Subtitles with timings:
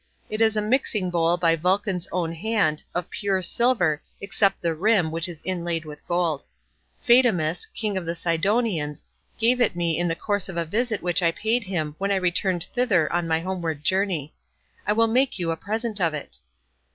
[0.31, 5.11] It is a mixing bowl by Vulcan's own hand, of pure silver, except the rim,
[5.11, 6.43] which is inlaid with gold.
[7.03, 9.05] Phaedimus, king of the Sidonians,
[9.37, 12.15] gave it me in the course of a visit which I paid him when I
[12.15, 14.33] returned thither on my homeward journey.
[14.87, 16.39] I will make you a present of it."